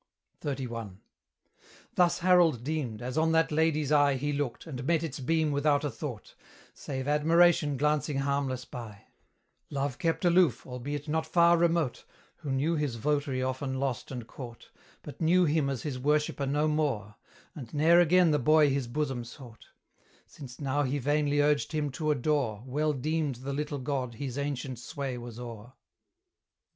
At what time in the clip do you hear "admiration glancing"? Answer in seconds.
7.07-8.17